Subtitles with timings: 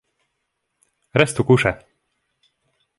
[1.23, 1.77] Restu kuŝe.